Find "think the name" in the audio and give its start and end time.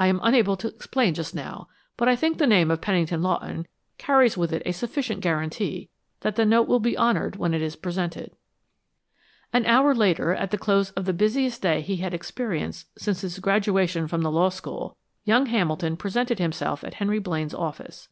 2.16-2.70